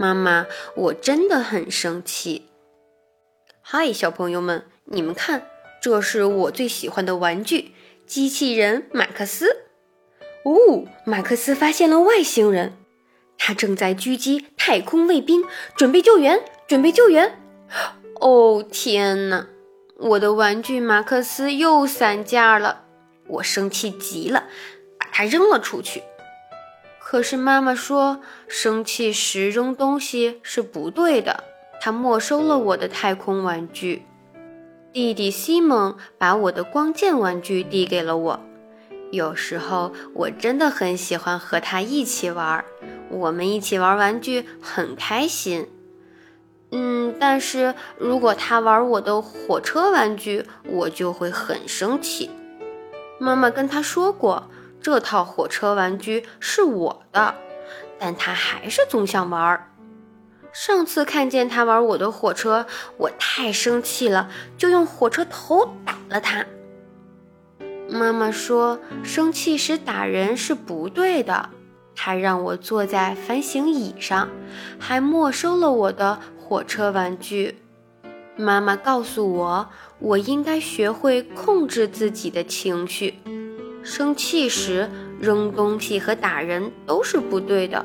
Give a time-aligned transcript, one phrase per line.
[0.00, 0.46] 妈妈，
[0.76, 2.46] 我真的很生气。
[3.60, 5.46] 嗨，小朋友们，你们看，
[5.82, 7.74] 这是我最喜欢的玩具——
[8.08, 9.58] 机器人马克思。
[10.44, 12.78] 哦，马克思发现了外星人，
[13.36, 15.44] 他正在狙击太空卫兵，
[15.76, 17.38] 准备救援，准备救援。
[18.22, 19.48] 哦，天哪！
[19.98, 22.84] 我的玩具马克思又散架了，
[23.26, 24.44] 我生气极了，
[24.98, 26.02] 把它扔了出去。
[27.10, 31.42] 可是妈妈说，生气时扔东西是不对的，
[31.80, 34.06] 她没收了我的太空玩具。
[34.92, 38.40] 弟弟西蒙把我的光剑玩具递给了我。
[39.10, 42.64] 有时候我真的很喜欢和他一起玩，
[43.08, 45.68] 我们一起玩玩具很开心。
[46.70, 52.30] 嗯，但是如果他玩我的火车玩具，我就会很生气。
[53.18, 54.48] 妈妈跟他说过，
[54.80, 57.34] 这套火车玩具是我的，
[57.98, 59.72] 但他还是总想玩。
[60.52, 62.66] 上次看见他玩我的火车，
[62.96, 66.44] 我太生气了，就用火车头打了他。
[67.88, 71.50] 妈妈说，生气时打人是不对的。
[71.94, 74.28] 她让我坐在反省椅上，
[74.78, 76.18] 还没收了我的。
[76.38, 77.62] 火车玩具，
[78.36, 83.20] 妈妈告诉我，我应该学会控制自己的情绪。
[83.82, 84.88] 生气时
[85.20, 87.84] 扔东西和打人都是不对的，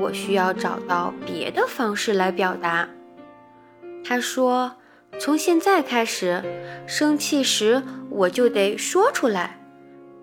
[0.00, 2.88] 我需要找到别的方式来表达。
[4.04, 4.72] 他说，
[5.18, 6.42] 从现在开始，
[6.86, 9.58] 生气时我就得说出来，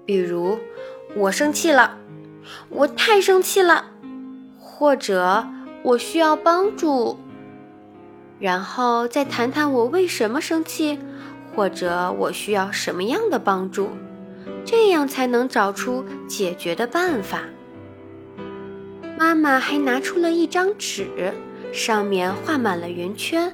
[0.05, 0.59] 比如
[1.15, 1.97] 我生气了，
[2.69, 3.85] 我太生气了，
[4.59, 5.47] 或者
[5.83, 7.17] 我需要帮助。
[8.39, 10.99] 然后再谈谈我为什么生气，
[11.55, 13.89] 或者我需要什么样的帮助，
[14.65, 17.43] 这样才能找出解决的办法。
[19.17, 21.33] 妈妈还拿出了一张纸，
[21.71, 23.53] 上面画满了圆圈。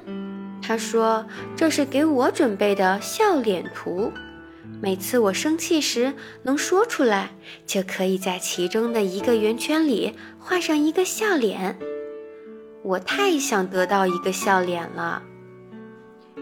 [0.62, 4.12] 她说：“这是给我准备的笑脸图，
[4.80, 6.12] 每次我生气时
[6.42, 7.30] 能说出来，
[7.66, 11.78] 就可以在其中的一个圆圈里画上一个笑脸。”
[12.82, 15.22] 我太想得到一个笑脸了，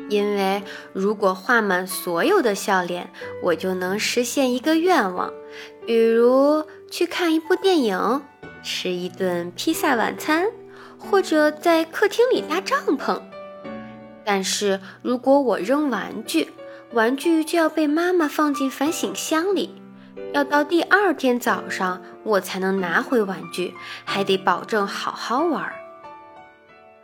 [0.09, 0.63] 因为
[0.93, 3.11] 如果画满所有的笑脸，
[3.43, 5.33] 我就能实现一个愿望，
[5.85, 8.23] 比如去看一部电影、
[8.63, 10.47] 吃一顿披萨晚餐，
[10.99, 13.21] 或者在客厅里搭帐篷。
[14.25, 16.49] 但是如果我扔玩具，
[16.93, 19.75] 玩具就要被妈妈放进反省箱里，
[20.33, 23.75] 要到第二天早上我才能拿回玩具，
[24.05, 25.73] 还得保证好好玩。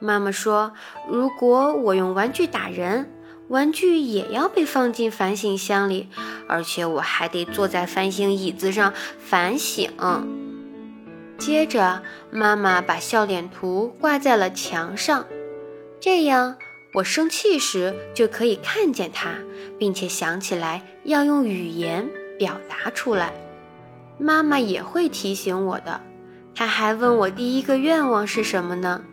[0.02, 0.72] 妈妈说
[1.08, 3.08] ：“如果我用玩具打人，
[3.46, 6.08] 玩具也要被放进反省箱里，
[6.48, 9.88] 而且我还得坐在反省椅子上反省。”
[11.38, 12.02] 接着，
[12.32, 15.24] 妈妈把笑脸图挂在了墙上，
[16.00, 16.56] 这样
[16.94, 19.34] 我生气时就可以看见它，
[19.78, 23.32] 并且想起来要用语言表达出来。
[24.18, 26.00] 妈妈也会提醒我的。
[26.56, 29.04] 她还问我第一个愿望是什么呢？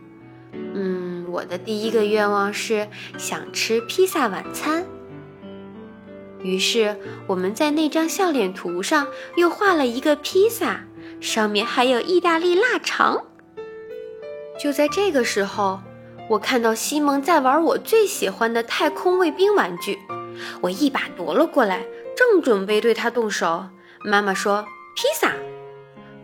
[0.52, 2.88] 嗯，我的第一个愿望是
[3.18, 4.84] 想吃披萨晚餐。
[6.42, 6.96] 于是
[7.26, 9.06] 我们在那张笑脸图上
[9.36, 10.84] 又画了一个披萨，
[11.20, 13.26] 上面还有意大利腊肠。
[14.58, 15.80] 就在这个时候，
[16.28, 19.98] 我看到西蒙在玩我最喜欢的太空卫兵玩具，
[20.60, 21.84] 我一把夺了过来，
[22.16, 23.66] 正准备对他动手，
[24.04, 24.64] 妈妈说
[24.96, 25.32] ：“披萨！”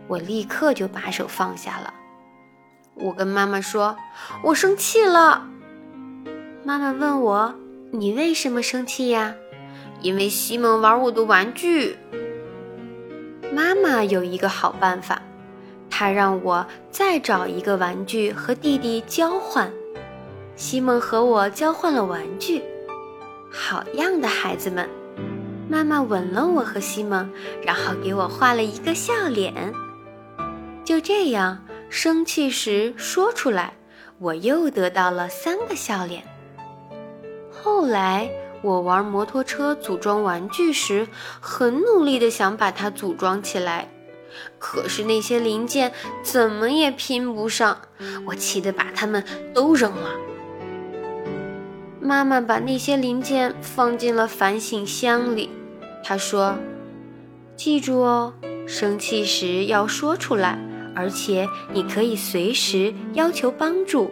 [0.07, 1.93] 我立刻就把手放下了。
[2.99, 3.97] 我跟妈妈说
[4.43, 5.47] ：“我生气了。”
[6.63, 7.55] 妈妈问我
[7.91, 9.35] ：“你为什么生气呀
[10.01, 11.97] ？”“因为西蒙玩我的玩具。”
[13.53, 15.21] 妈妈有一个好办法，
[15.89, 19.71] 她让我再找一个玩具和弟弟交换。
[20.55, 22.63] 西蒙和我交换了玩具，
[23.51, 24.89] 好样的，孩子们！
[25.69, 27.29] 妈妈吻了我和西蒙，
[27.63, 29.73] 然后给我画了一个笑脸。
[30.83, 31.59] 就这样。
[31.89, 33.73] 生气时说出来，
[34.19, 36.23] 我又得到了三个笑脸。
[37.51, 38.29] 后来
[38.61, 41.07] 我玩摩托车组装玩具时，
[41.39, 43.89] 很努力地想把它组装起来，
[44.59, 47.77] 可是那些零件怎么也拼不上，
[48.27, 49.23] 我气得把它们
[49.53, 50.11] 都扔了。
[52.01, 55.49] 妈妈把那些零件放进了反省箱里，
[56.03, 56.57] 她说
[57.55, 58.33] ：“记住哦，
[58.65, 60.59] 生气时要说出来。”
[60.97, 64.11] 而且你可以随时要求帮助。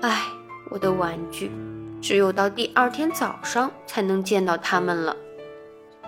[0.00, 0.22] 唉，
[0.70, 1.52] 我的玩具，
[2.00, 5.14] 只有到第二天早上才能见到它们了。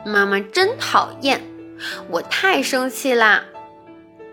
[0.07, 1.43] 妈妈真讨厌，
[2.09, 3.45] 我太生气啦！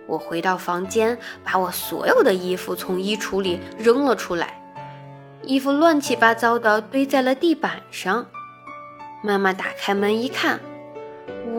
[0.07, 4.61] 我回到房间，把我所有的衣服从衣橱里扔了出来，
[5.44, 8.25] 衣服乱七八糟的堆在了地板上。
[9.21, 10.61] 妈妈打开门一看，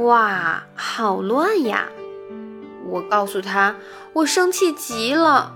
[0.05, 1.87] 哇，好乱呀！
[2.88, 3.76] 我告诉他，
[4.12, 5.55] 我生气极了。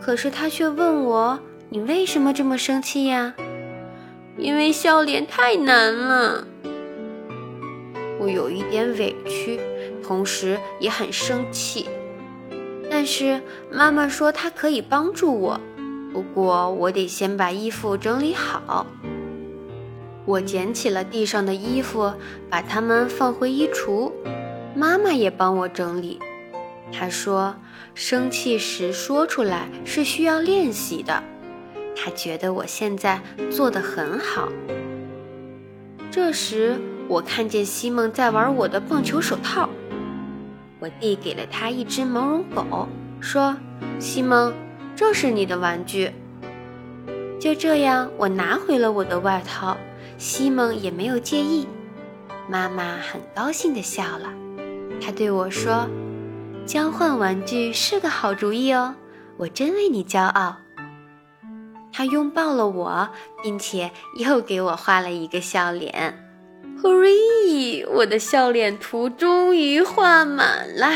[0.00, 1.40] 可是他却问我
[1.70, 3.34] ：“你为什么这么生气呀？”
[4.38, 6.46] 因为笑脸太难了。
[8.20, 9.60] 我有一点委屈，
[10.02, 11.88] 同时也很生气。
[12.90, 13.40] 但是
[13.72, 15.60] 妈妈说她可以帮助我，
[16.12, 18.86] 不过我得先把衣服整理好。
[20.26, 22.12] 我捡起了地上的衣服，
[22.48, 24.10] 把它们放回衣橱。
[24.74, 26.18] 妈妈也帮我整理。
[26.92, 27.56] 她说，
[27.94, 31.22] 生气时说出来是需要练习的。
[31.96, 34.48] 她觉得我现在做得很好。
[36.10, 36.76] 这时，
[37.08, 39.68] 我看见西蒙在玩我的棒球手套，
[40.78, 42.88] 我递给了他一只毛绒狗，
[43.20, 43.56] 说
[43.98, 44.52] ：“西蒙，
[44.94, 46.12] 这是你的玩具。”
[47.40, 49.76] 就这样，我拿回了我的外套，
[50.18, 51.66] 西蒙也没有介意。
[52.48, 54.32] 妈妈很高兴地笑了，
[55.00, 55.88] 他对我说
[56.66, 58.94] ：“交换玩具是个好主意哦，
[59.36, 60.56] 我真为你骄傲。”
[61.92, 63.08] 他拥抱了我，
[63.42, 66.20] 并且又给我画了一个笑脸。
[66.82, 70.90] Hurry，我的笑脸图终于画满了。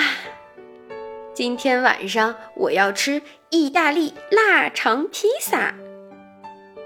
[1.33, 5.73] 今天晚上我要吃意大利腊肠披萨。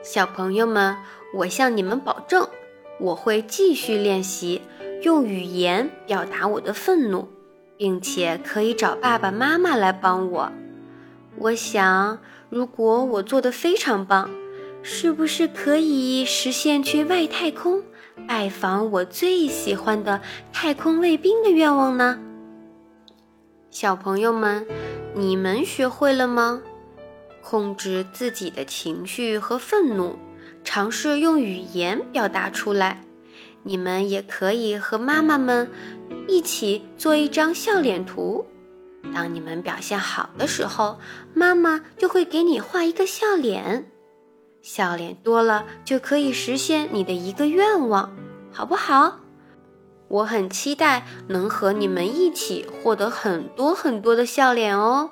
[0.03, 0.97] 小朋友们，
[1.37, 2.47] 我向你们保证，
[3.03, 4.63] 我会继续练习
[5.03, 7.29] 用语言表达我的愤怒，
[7.77, 10.53] 并且可以找爸爸妈妈来帮我。
[11.37, 12.19] 我想。
[12.49, 14.31] 如果我做的非常棒，
[14.83, 17.83] 是不是可以实现去外太空
[18.29, 20.21] 拜访我最喜欢的
[20.53, 22.19] 太空卫兵的愿望呢？
[23.71, 24.67] 小朋友们，
[25.15, 26.61] 你们学会了吗？
[27.43, 30.19] 控制自己的情绪和愤怒，
[30.75, 33.05] 尝试用语言表达出来。
[33.63, 35.71] 你们也可以和妈妈们
[36.27, 38.47] 一起做一张笑脸图。
[39.13, 40.99] 当你们表现好的时候，
[41.35, 43.85] 妈妈就会给你画一个笑脸。
[44.63, 48.11] 笑脸多了，就可以实现你的一个愿望，
[48.51, 49.21] 好不好？
[50.09, 55.11] 我很期待能和你们一起获得很多很多的笑脸哦。